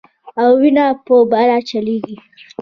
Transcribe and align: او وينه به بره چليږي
او 0.41 0.49
وينه 0.61 0.85
به 1.05 1.15
بره 1.31 1.57
چليږي 1.69 2.15